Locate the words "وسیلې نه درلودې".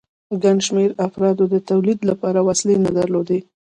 2.47-3.39